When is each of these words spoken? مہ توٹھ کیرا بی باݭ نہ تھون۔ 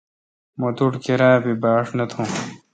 مہ 0.59 0.69
توٹھ 0.77 0.97
کیرا 1.03 1.29
بی 1.43 1.53
باݭ 1.61 1.87
نہ 1.97 2.05
تھون۔ 2.11 2.29